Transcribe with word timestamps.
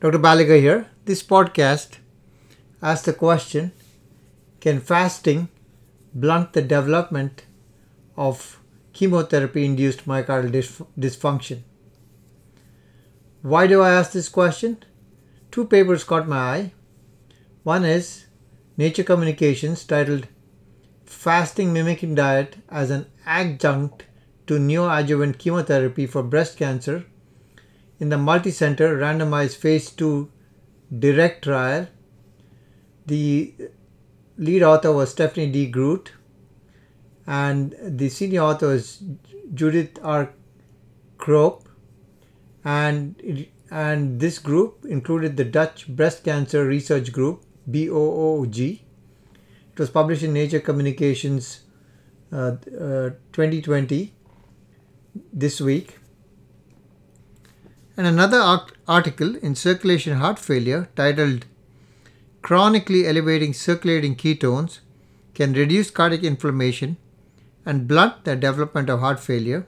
Dr. 0.00 0.20
Baliga 0.20 0.60
here. 0.60 0.86
This 1.06 1.24
podcast 1.24 1.98
asks 2.80 3.04
the 3.04 3.12
question 3.12 3.72
Can 4.60 4.78
fasting 4.80 5.48
blunt 6.14 6.52
the 6.52 6.62
development 6.62 7.42
of 8.16 8.60
chemotherapy 8.92 9.64
induced 9.64 10.06
myocardial 10.06 10.86
dysfunction? 10.96 11.62
Why 13.42 13.66
do 13.66 13.80
I 13.82 13.90
ask 13.90 14.12
this 14.12 14.28
question? 14.28 14.84
Two 15.50 15.64
papers 15.64 16.04
caught 16.04 16.28
my 16.28 16.36
eye. 16.36 16.72
One 17.64 17.84
is 17.84 18.26
Nature 18.76 19.02
Communications 19.02 19.84
titled 19.84 20.28
Fasting 21.06 21.72
Mimicking 21.72 22.14
Diet 22.14 22.54
as 22.68 22.90
an 22.90 23.06
Adjunct 23.26 24.04
to 24.46 24.60
Neoadjuvant 24.60 25.38
Chemotherapy 25.38 26.06
for 26.06 26.22
Breast 26.22 26.56
Cancer 26.56 27.04
in 28.00 28.08
the 28.08 28.16
multicenter 28.16 28.96
randomized 28.98 29.56
phase 29.56 29.90
2 29.90 30.30
direct 30.98 31.44
trial. 31.44 31.88
The 33.06 33.54
lead 34.36 34.62
author 34.62 34.92
was 34.92 35.14
Stefanie 35.14 35.52
de 35.52 35.66
Groot, 35.66 36.12
and 37.26 37.74
the 37.82 38.08
senior 38.08 38.42
author 38.42 38.72
is 38.72 39.02
Judith 39.54 39.98
R. 40.02 40.32
Kroep, 41.18 41.64
and 42.64 43.46
and 43.70 44.20
this 44.20 44.38
group 44.38 44.84
included 44.84 45.36
the 45.36 45.44
Dutch 45.44 45.88
Breast 45.88 46.24
Cancer 46.24 46.66
Research 46.66 47.12
Group 47.12 47.44
(BOOG). 47.66 48.58
It 48.58 49.78
was 49.78 49.90
published 49.90 50.22
in 50.22 50.32
Nature 50.32 50.60
Communications 50.60 51.60
uh, 52.32 52.56
uh, 52.78 53.10
2020 53.32 54.14
this 55.32 55.60
week. 55.60 55.98
And 57.98 58.06
another 58.06 58.60
article 58.86 59.34
in 59.38 59.56
Circulation 59.56 60.18
Heart 60.18 60.38
Failure 60.38 60.88
titled 60.94 61.46
Chronically 62.42 63.08
Elevating 63.08 63.52
Circulating 63.52 64.14
Ketones 64.14 64.78
Can 65.34 65.52
Reduce 65.52 65.90
Cardiac 65.90 66.22
Inflammation 66.22 66.96
and 67.66 67.88
Blunt 67.88 68.24
the 68.24 68.36
Development 68.36 68.88
of 68.88 69.00
Heart 69.00 69.18
Failure. 69.18 69.66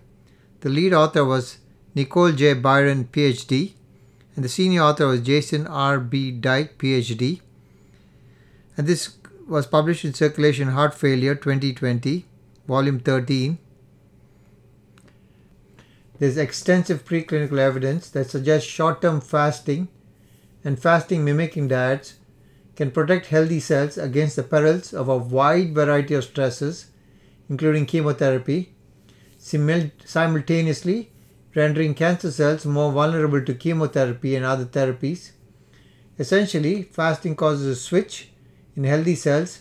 The 0.61 0.69
lead 0.69 0.95
author 0.95 1.25
was 1.25 1.59
Nicole 1.97 2.31
J. 2.31 2.55
Byrne, 2.55 3.07
PhD, 3.07 3.73
and 4.37 4.45
the 4.45 4.49
senior 4.49 4.83
author 4.83 5.09
was 5.09 5.23
Jason 5.23 5.67
R. 5.67 5.99
B. 5.99 6.31
Dyck, 6.31 6.79
PhD. 6.79 7.41
And 8.77 8.87
this 8.87 9.17
was 9.49 9.67
published 9.67 10.05
in 10.05 10.15
Circulation 10.15 10.69
Heart 10.69 10.95
Failure 10.95 11.35
2020, 11.35 12.27
Volume 12.69 13.01
13. 13.01 13.59
There's 16.21 16.37
extensive 16.37 17.07
preclinical 17.07 17.59
evidence 17.59 18.11
that 18.11 18.31
suggests 18.31 18.69
short 18.69 19.01
term 19.01 19.23
fasting 19.23 19.89
and 20.63 20.79
fasting 20.79 21.25
mimicking 21.25 21.67
diets 21.69 22.17
can 22.77 22.91
protect 22.91 23.27
healthy 23.27 23.59
cells 23.59 23.97
against 23.97 24.37
the 24.37 24.43
perils 24.43 24.93
of 24.93 25.09
a 25.09 25.17
wide 25.17 25.75
variety 25.75 26.13
of 26.13 26.25
stresses, 26.25 26.89
including 27.49 27.87
chemotherapy, 27.87 28.75
simultaneously 29.39 31.11
rendering 31.55 31.95
cancer 31.95 32.31
cells 32.31 32.67
more 32.67 32.93
vulnerable 32.93 33.43
to 33.43 33.55
chemotherapy 33.55 34.37
and 34.37 34.45
other 34.45 34.67
therapies. 34.67 35.31
Essentially, 36.19 36.83
fasting 36.83 37.35
causes 37.35 37.67
a 37.67 37.81
switch 37.81 38.29
in 38.77 38.85
healthy 38.85 39.15
cells 39.15 39.61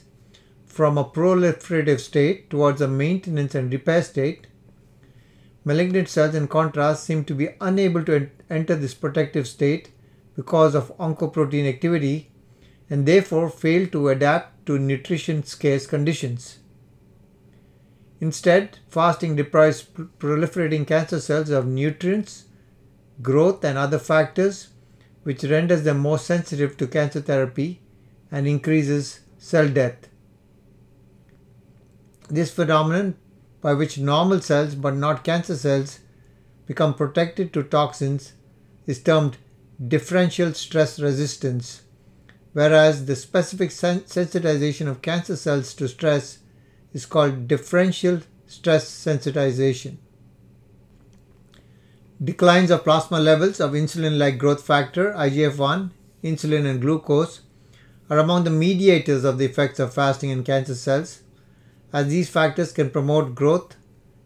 from 0.65 0.97
a 0.97 1.05
proliferative 1.05 2.01
state 2.01 2.49
towards 2.49 2.81
a 2.81 2.87
maintenance 2.87 3.55
and 3.55 3.71
repair 3.71 4.03
state 4.03 4.45
Malignant 5.65 6.07
cells, 6.07 6.35
in 6.35 6.47
contrast, 6.47 7.03
seem 7.03 7.23
to 7.25 7.35
be 7.35 7.49
unable 7.59 8.03
to 8.05 8.29
enter 8.49 8.75
this 8.75 8.93
protective 8.93 9.47
state 9.47 9.91
because 10.35 10.73
of 10.73 10.95
oncoprotein 10.97 11.67
activity 11.67 12.31
and 12.89 13.05
therefore 13.05 13.49
fail 13.49 13.87
to 13.87 14.09
adapt 14.09 14.65
to 14.65 14.79
nutrition 14.79 15.43
scarce 15.43 15.85
conditions. 15.85 16.59
Instead, 18.21 18.79
fasting 18.87 19.35
deprives 19.35 19.83
proliferating 19.83 20.85
cancer 20.87 21.19
cells 21.19 21.49
of 21.49 21.65
nutrients, 21.67 22.45
growth, 23.21 23.63
and 23.63 23.77
other 23.77 23.99
factors 23.99 24.69
which 25.23 25.43
renders 25.43 25.83
them 25.83 25.99
more 25.99 26.17
sensitive 26.17 26.75
to 26.77 26.87
cancer 26.87 27.21
therapy 27.21 27.81
and 28.31 28.47
increases 28.47 29.19
cell 29.37 29.67
death. 29.67 30.07
This 32.29 32.51
phenomenon 32.51 33.15
by 33.61 33.73
which 33.73 33.97
normal 33.97 34.41
cells 34.41 34.75
but 34.75 34.95
not 34.95 35.23
cancer 35.23 35.55
cells 35.55 35.99
become 36.65 36.93
protected 36.93 37.51
to 37.53 37.63
toxins 37.63 38.33
is 38.85 39.01
termed 39.01 39.37
differential 39.87 40.53
stress 40.53 40.99
resistance, 40.99 41.83
whereas 42.53 43.05
the 43.05 43.15
specific 43.15 43.71
sen- 43.71 44.01
sensitization 44.01 44.87
of 44.87 45.01
cancer 45.01 45.35
cells 45.35 45.73
to 45.73 45.87
stress 45.87 46.39
is 46.93 47.05
called 47.05 47.47
differential 47.47 48.21
stress 48.47 48.89
sensitization. 48.89 49.97
Declines 52.21 52.71
of 52.71 52.83
plasma 52.83 53.19
levels 53.19 53.59
of 53.59 53.71
insulin 53.71 54.17
like 54.17 54.37
growth 54.37 54.65
factor, 54.65 55.13
IGF 55.13 55.57
1, 55.57 55.91
insulin, 56.23 56.65
and 56.65 56.81
glucose 56.81 57.41
are 58.09 58.19
among 58.19 58.43
the 58.43 58.49
mediators 58.49 59.23
of 59.23 59.37
the 59.37 59.45
effects 59.45 59.79
of 59.79 59.93
fasting 59.93 60.29
in 60.29 60.43
cancer 60.43 60.75
cells 60.75 61.21
as 61.91 62.07
these 62.07 62.29
factors 62.29 62.71
can 62.71 62.89
promote 62.89 63.35
growth 63.35 63.75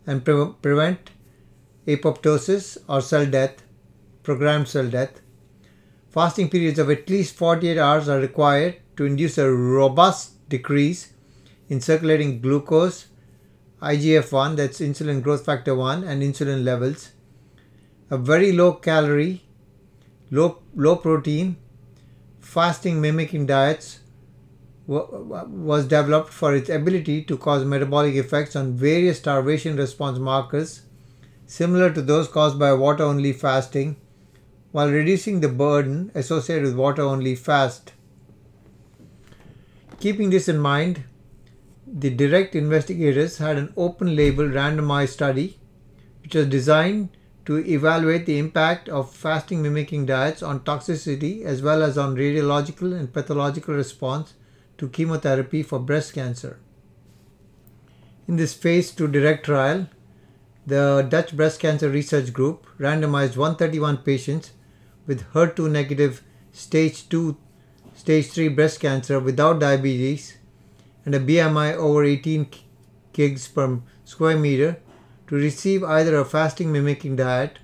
and 0.06 0.24
pre- 0.24 0.54
prevent 0.62 1.12
apoptosis 1.88 2.78
or 2.88 3.02
cell 3.02 3.26
death, 3.26 3.64
programmed 4.22 4.68
cell 4.68 4.90
death. 4.90 5.22
Fasting 6.10 6.50
periods 6.50 6.80
of 6.80 6.90
at 6.90 7.10
least 7.10 7.36
48 7.36 7.78
hours 7.78 8.10
are 8.10 8.20
required 8.20 8.78
to 8.98 9.06
induce 9.06 9.38
a 9.38 9.50
robust 9.50 10.48
decrease 10.50 11.14
in 11.70 11.82
circulating 11.82 12.40
glucose, 12.40 13.08
IGF 13.82 14.32
1, 14.32 14.56
that's 14.56 14.80
insulin 14.80 15.22
growth 15.22 15.46
factor 15.46 15.76
1, 15.76 16.04
and 16.04 16.22
insulin 16.22 16.64
levels. 16.64 17.12
A 18.10 18.18
very 18.18 18.52
low 18.52 18.74
calorie, 18.74 19.44
low, 20.30 20.62
low 20.76 20.96
protein, 20.96 21.58
fasting 22.40 23.02
mimicking 23.02 23.46
diets 23.46 24.00
was 24.86 25.88
developed 25.88 26.34
for 26.34 26.54
its 26.54 26.70
ability 26.70 27.24
to 27.24 27.38
cause 27.38 27.64
metabolic 27.64 28.16
effects 28.16 28.56
on 28.56 28.74
various 28.74 29.18
starvation 29.18 29.78
response 29.78 30.20
markers 30.20 30.82
similar 31.46 31.92
to 31.92 32.02
those 32.02 32.28
caused 32.28 32.60
by 32.60 32.74
water 32.74 33.04
only 33.04 33.32
fasting 33.32 33.96
while 34.72 34.90
reducing 34.90 35.40
the 35.40 35.48
burden 35.48 36.12
associated 36.16 36.64
with 36.64 36.76
water 36.76 37.04
only 37.04 37.36
fast. 37.36 37.94
Keeping 40.00 40.32
this 40.32 40.50
in 40.50 40.58
mind, 40.58 41.04
the 41.88 42.10
direct 42.10 42.56
investigators 42.56 43.38
had 43.38 43.58
an 43.58 43.72
open 43.78 44.16
label 44.16 44.46
randomized 44.46 45.10
study 45.10 45.60
which 46.24 46.36
was 46.36 46.48
designed 46.48 47.10
to 47.46 47.60
evaluate 47.60 48.26
the 48.26 48.40
impact 48.40 48.90
of 48.90 49.14
fasting 49.14 49.62
mimicking 49.62 50.06
diets 50.06 50.42
on 50.42 50.62
toxicity 50.62 51.44
as 51.44 51.62
well 51.62 51.84
as 51.84 51.98
on 51.98 52.16
radiological 52.16 52.98
and 52.98 53.14
pathological 53.14 53.76
response 53.76 54.34
to 54.78 54.90
chemotherapy 54.90 55.64
for 55.64 55.80
breast 55.80 56.14
cancer. 56.14 56.60
In 58.28 58.38
this 58.38 58.54
phase 58.54 58.92
2 58.92 59.08
direct 59.10 59.46
trial, 59.46 59.88
the 60.66 61.06
Dutch 61.10 61.36
Breast 61.36 61.60
Cancer 61.60 61.90
Research 61.90 62.32
Group 62.32 62.66
randomized 62.80 63.36
131 63.36 63.98
patients 63.98 64.52
with 65.06 65.26
HER2 65.34 65.70
negative 65.70 66.24
stage 66.54 67.10
2 67.10 67.36
stage 67.94 68.28
3 68.28 68.48
breast 68.48 68.80
cancer 68.80 69.20
without 69.20 69.60
diabetes 69.60 70.38
and 71.06 71.14
a 71.14 71.20
BMI 71.20 71.76
over 71.76 72.06
18 72.06 72.48
kgs 73.14 73.54
per 73.54 73.82
square 74.06 74.38
meter 74.38 74.78
to 75.28 75.36
receive 75.36 75.84
either 75.84 76.18
a 76.18 76.26
fasting 76.26 76.72
mimicking 76.72 77.18
diet 77.18 77.60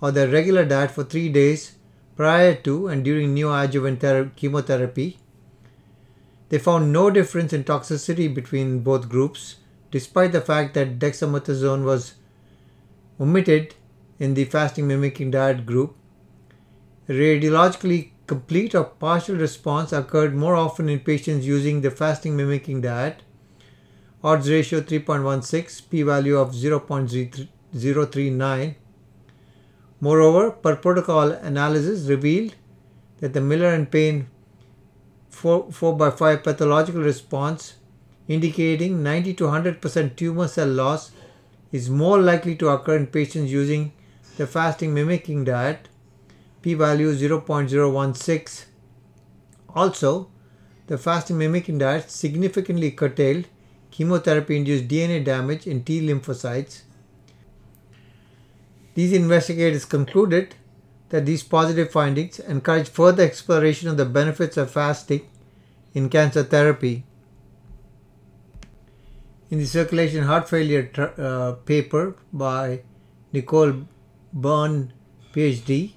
or 0.00 0.10
their 0.10 0.28
regular 0.28 0.64
diet 0.64 0.90
for 0.90 1.04
3 1.04 1.28
days 1.28 1.76
prior 2.16 2.54
to 2.54 2.88
and 2.88 3.04
during 3.04 3.34
neoadjuvant 3.34 4.00
ther- 4.00 4.30
chemotherapy 4.34 5.18
they 6.52 6.58
found 6.58 6.92
no 6.92 7.08
difference 7.08 7.54
in 7.54 7.64
toxicity 7.64 8.28
between 8.32 8.80
both 8.80 9.08
groups, 9.08 9.56
despite 9.90 10.32
the 10.32 10.40
fact 10.42 10.74
that 10.74 10.98
dexamethasone 10.98 11.82
was 11.82 12.16
omitted 13.18 13.74
in 14.18 14.34
the 14.34 14.44
fasting 14.44 14.86
mimicking 14.86 15.30
diet 15.30 15.64
group. 15.64 15.96
Radiologically 17.08 18.10
complete 18.26 18.74
or 18.74 18.84
partial 18.84 19.36
response 19.36 19.94
occurred 19.94 20.34
more 20.34 20.54
often 20.54 20.90
in 20.90 21.00
patients 21.00 21.46
using 21.46 21.80
the 21.80 21.90
fasting 21.90 22.36
mimicking 22.36 22.82
diet. 22.82 23.22
Odds 24.22 24.50
ratio 24.50 24.82
3.16, 24.82 25.88
p 25.88 26.02
value 26.02 26.36
of 26.36 26.50
0.039. 26.50 28.74
Moreover, 30.00 30.50
per 30.50 30.76
protocol 30.76 31.30
analysis 31.30 32.06
revealed 32.10 32.54
that 33.20 33.32
the 33.32 33.40
Miller 33.40 33.72
and 33.72 33.90
Payne 33.90 34.26
4, 35.32 35.72
4 35.72 35.96
by 35.96 36.10
5 36.10 36.42
pathological 36.44 37.02
response 37.02 37.74
indicating 38.28 39.02
90 39.02 39.34
to 39.34 39.44
100% 39.44 40.16
tumor 40.16 40.46
cell 40.46 40.68
loss 40.68 41.10
is 41.72 41.90
more 41.90 42.20
likely 42.20 42.54
to 42.56 42.68
occur 42.68 42.96
in 42.96 43.06
patients 43.06 43.50
using 43.50 43.92
the 44.36 44.46
fasting 44.46 44.94
mimicking 44.94 45.44
diet 45.44 45.88
p 46.62 46.74
value 46.74 47.12
0.016. 47.12 48.64
Also, 49.74 50.28
the 50.86 50.96
fasting 50.96 51.38
mimicking 51.38 51.78
diet 51.78 52.10
significantly 52.10 52.90
curtailed 52.90 53.46
chemotherapy 53.90 54.56
induced 54.56 54.88
DNA 54.88 55.24
damage 55.24 55.66
in 55.66 55.82
T 55.82 56.00
lymphocytes. 56.06 56.82
These 58.94 59.12
investigators 59.12 59.84
concluded 59.84 60.54
that 61.12 61.26
these 61.26 61.42
positive 61.42 61.90
findings 61.92 62.38
encourage 62.38 62.88
further 62.88 63.22
exploration 63.22 63.88
of 63.90 63.98
the 63.98 64.04
benefits 64.06 64.56
of 64.56 64.70
fasting 64.70 65.20
in 65.92 66.08
cancer 66.08 66.42
therapy. 66.42 67.04
In 69.50 69.58
the 69.58 69.66
Circulation 69.66 70.24
Heart 70.24 70.48
Failure 70.48 71.12
uh, 71.18 71.52
paper 71.66 72.16
by 72.32 72.80
Nicole 73.30 73.86
Byrne, 74.32 74.94
PhD, 75.34 75.92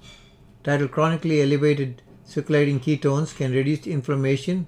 titled 0.62 0.90
Chronically 0.90 1.40
Elevated 1.40 2.02
Circulating 2.24 2.78
Ketones 2.78 3.34
Can 3.34 3.52
Reduce 3.52 3.86
Inflammation 3.86 4.66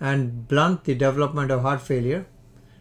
and 0.00 0.48
Blunt 0.48 0.84
the 0.84 0.94
Development 0.94 1.50
of 1.50 1.60
Heart 1.60 1.82
Failure. 1.82 2.24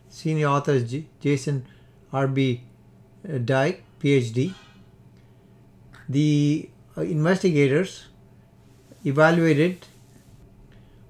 Senior 0.07 0.47
authors 0.47 0.89
J- 0.89 1.07
Jason 1.19 1.65
R.B. 2.13 2.63
Dyck, 3.43 3.83
PhD. 3.99 4.53
The 6.07 6.69
uh, 6.69 6.80
Uh, 6.97 7.01
investigators 7.01 8.07
evaluated 9.05 9.87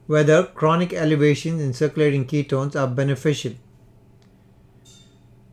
whether 0.05 0.43
chronic 0.43 0.93
elevations 0.93 1.61
in 1.61 1.73
circulating 1.73 2.25
ketones 2.25 2.75
are 2.75 2.87
beneficial. 2.87 3.53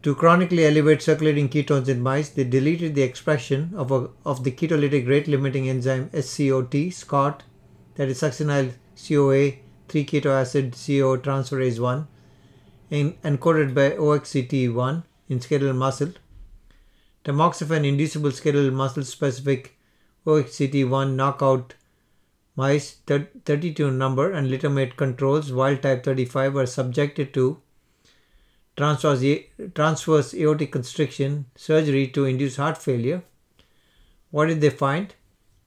To 0.03 0.15
chronically 0.15 0.65
elevate 0.67 1.03
circulating 1.03 1.49
ketones 1.49 1.89
in 1.89 2.03
mice, 2.03 2.29
they 2.29 2.45
deleted 2.45 2.95
the 2.95 3.03
expression 3.03 3.73
of, 3.77 3.91
a, 3.91 4.09
of 4.27 4.45
the 4.45 4.53
ketolytic 4.53 5.09
rate 5.09 5.29
limiting 5.29 5.69
enzyme 5.69 6.11
SCOT, 6.11 6.93
SCOT, 6.93 7.43
that 7.97 8.09
is 8.09 8.21
succinyl 8.21 8.73
CoA 8.97 9.53
3 9.89 10.05
keto 10.05 10.27
acid 10.27 10.73
CO 10.73 11.17
transferase 11.17 11.81
1, 11.81 12.07
in, 12.91 13.13
encoded 13.25 13.75
by 13.75 13.91
OXCT1 13.91 15.05
in 15.29 15.41
skeletal 15.41 15.75
muscle. 15.75 16.13
Tamoxifen 17.25 17.87
inducible 17.87 18.31
skeletal 18.31 18.71
muscle 18.71 19.05
specific 19.05 19.78
OXCT1 20.29 21.15
knockout 21.15 21.75
mice 22.55 22.97
32 23.07 23.91
number 23.91 24.31
and 24.33 24.51
littermate 24.51 24.97
controls 24.97 25.53
wild 25.53 25.81
type 25.83 26.05
35 26.05 26.55
were 26.55 26.67
subjected 26.67 27.33
to 27.35 27.61
transverse 28.77 30.35
aortic 30.35 30.71
constriction 30.73 31.47
surgery 31.57 32.07
to 32.09 32.25
induce 32.25 32.57
heart 32.57 32.77
failure. 32.77 33.23
What 34.31 34.47
did 34.47 34.61
they 34.61 34.71
find? 34.71 35.15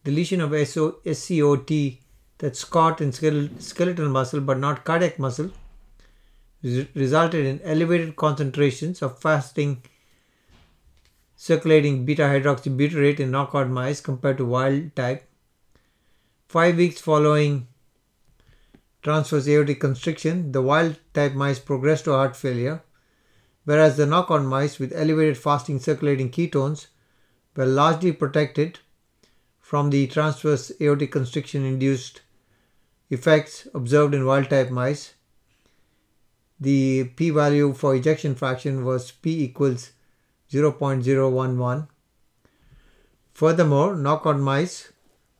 Deletion 0.04 0.42
of 0.42 0.52
SCOT, 0.52 2.00
that's 2.38 2.60
SCOT 2.60 3.02
in 3.02 3.12
skeletal 3.12 4.10
muscle 4.10 4.42
but 4.42 4.60
not 4.60 4.86
cardiac 4.86 5.18
muscle, 5.19 5.52
resulted 6.63 7.46
in 7.46 7.60
elevated 7.63 8.16
concentrations 8.16 9.02
of 9.02 9.19
fasting 9.19 9.84
circulating 11.42 12.06
beta 12.06 12.22
hydroxybutyrate 12.22 13.20
in 13.20 13.32
knockout 13.32 13.68
mice 13.68 14.00
compared 14.00 14.38
to 14.38 14.46
wild 14.46 14.96
type. 14.96 15.28
Five 16.48 16.78
weeks 16.78 17.02
following 17.02 17.68
transverse 19.02 19.48
aortic 19.48 19.80
constriction, 19.80 20.52
the 20.52 20.62
wild 20.62 21.00
type 21.16 21.34
mice 21.34 21.58
progressed 21.58 22.04
to 22.04 22.12
heart 22.12 22.36
failure, 22.36 22.84
whereas 23.66 23.98
the 23.98 24.06
knockout 24.06 24.44
mice 24.44 24.78
with 24.78 24.94
elevated 24.94 25.36
fasting 25.36 25.80
circulating 25.80 26.30
ketones 26.30 26.86
were 27.56 27.66
largely 27.66 28.12
protected 28.12 28.78
from 29.60 29.90
the 29.90 30.06
transverse 30.06 30.72
aortic 30.80 31.12
constriction 31.12 31.66
induced 31.66 32.22
effects 33.10 33.68
observed 33.74 34.14
in 34.14 34.28
wild 34.28 34.48
type 34.52 34.70
mice. 34.70 35.16
The 36.60 37.06
p 37.16 37.32
value 37.32 37.74
for 37.74 37.96
ejection 37.96 38.36
fraction 38.36 38.86
was 38.86 39.10
p 39.10 39.44
equals 39.44 39.90
0.011. 40.51 41.88
Furthermore, 43.33 43.95
knockout 43.95 44.39
mice 44.39 44.92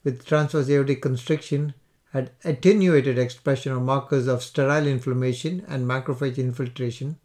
with 0.03 0.25
transverse 0.25 0.69
aortic 0.69 1.01
constriction 1.01 1.73
had 2.13 2.31
attenuated 2.43 3.17
expression 3.17 3.71
of 3.71 3.81
markers 3.81 4.27
of 4.27 4.43
sterile 4.43 4.87
inflammation 4.87 5.63
and 5.67 5.85
macrophage 5.85 6.37
infiltration, 6.37 7.17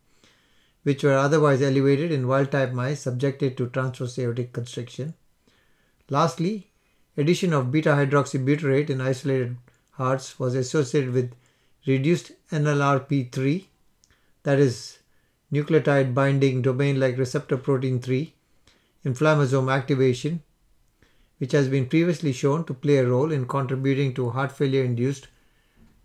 which 0.82 1.02
were 1.02 1.16
otherwise 1.16 1.62
elevated 1.62 2.12
in 2.12 2.28
wild 2.28 2.50
type 2.50 2.72
mice 2.72 3.00
subjected 3.00 3.56
to 3.56 3.68
transverse 3.68 4.18
aortic 4.18 4.52
constriction. 4.52 5.14
Lastly, 6.08 6.70
addition 7.16 7.52
of 7.52 7.72
beta 7.72 7.90
hydroxybutyrate 7.90 8.90
in 8.90 9.00
isolated 9.00 9.56
hearts 9.92 10.38
was 10.38 10.54
associated 10.54 11.12
with 11.12 11.34
reduced 11.86 12.32
NLRP3, 12.50 13.66
that 14.42 14.58
is, 14.58 14.98
nucleotide 15.56 16.12
binding 16.14 16.62
domain 16.62 17.00
like 17.00 17.16
receptor 17.16 17.56
protein 17.56 18.00
3, 18.00 18.34
inflammasome 19.04 19.72
activation, 19.72 20.42
which 21.38 21.52
has 21.52 21.68
been 21.68 21.86
previously 21.86 22.32
shown 22.32 22.64
to 22.64 22.74
play 22.74 22.98
a 22.98 23.08
role 23.08 23.32
in 23.32 23.46
contributing 23.46 24.12
to 24.14 24.30
heart 24.30 24.52
failure 24.52 24.84
induced 24.84 25.28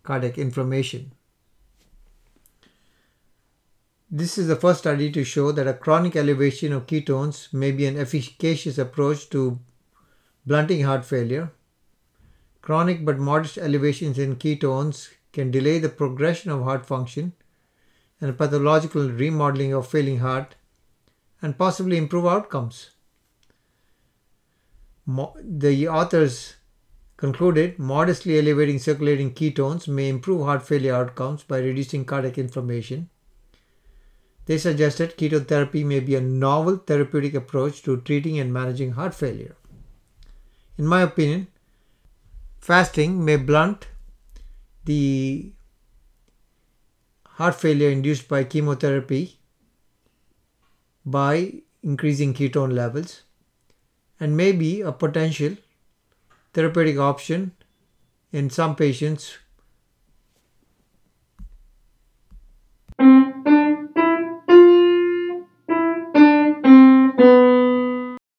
cardiac 0.03 0.38
inflammation. 0.38 1.12
This 4.09 4.38
is 4.38 4.48
the 4.48 4.57
first 4.57 4.80
study 4.80 5.09
to 5.12 5.24
show 5.24 5.51
that 5.53 5.68
a 5.68 5.74
chronic 5.74 6.18
elevation 6.18 6.74
of 6.74 6.86
ketones 6.86 7.53
may 7.53 7.71
be 7.71 7.86
an 7.86 7.98
efficacious 7.98 8.77
approach 8.77 9.30
to 9.30 9.59
blunting 10.45 10.83
heart 10.83 11.06
failure. 11.06 11.51
Chronic 12.62 13.06
but 13.06 13.19
modest 13.19 13.57
elevations 13.57 14.19
in 14.19 14.36
ketones 14.36 15.09
can 15.31 15.50
delay 15.50 15.80
the 15.80 15.89
progression 15.89 16.51
of 16.51 16.63
heart 16.63 16.86
function 16.86 17.31
and 18.21 18.38
pathological 18.38 19.09
remodeling 19.09 19.73
of 19.73 19.88
failing 19.88 20.19
heart 20.19 20.56
and 21.41 21.57
possibly 21.57 21.97
improve 21.97 22.25
outcomes. 22.25 22.91
The 25.07 25.88
authors 25.88 26.56
concluded 27.18 27.77
modestly 27.77 28.38
elevating 28.38 28.79
circulating 28.79 29.33
ketones 29.33 29.88
may 29.88 30.07
improve 30.09 30.45
heart 30.45 30.65
failure 30.65 30.95
outcomes 30.95 31.44
by 31.44 31.59
reducing 31.59 32.06
cardiac 32.06 32.38
inflammation. 32.38 33.09
They 34.45 34.57
suggested 34.57 35.17
ketone 35.17 35.47
therapy 35.47 35.83
may 35.83 36.00
be 36.00 36.15
a 36.15 36.21
novel 36.21 36.77
therapeutic 36.77 37.33
approach 37.33 37.81
to 37.83 37.97
treating 38.01 38.39
and 38.39 38.53
managing 38.53 38.91
heart 38.94 39.13
failure. 39.13 39.55
In 40.77 40.88
my 40.88 41.01
opinion, 41.01 41.48
fasting 42.60 43.24
may 43.24 43.38
blunt 43.38 43.88
the 44.86 45.51
heart 47.41 47.55
failure 47.60 47.89
induced 47.89 48.27
by 48.31 48.43
chemotherapy 48.43 49.21
by 51.17 51.31
increasing 51.91 52.33
ketone 52.39 52.74
levels 52.79 53.21
and 54.19 54.38
may 54.38 54.51
be 54.51 54.69
a 54.81 54.91
potential 55.03 55.55
therapeutic 56.53 57.00
option 57.00 57.51
in 58.31 58.51
some 58.57 58.75
patients 58.75 59.31